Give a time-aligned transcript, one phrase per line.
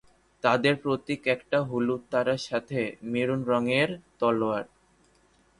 [0.43, 2.79] তাদের প্রতীক একট হলুদ তারার সাথে
[3.03, 3.89] মেরুন রঙের
[4.19, 4.65] তলোয়ার।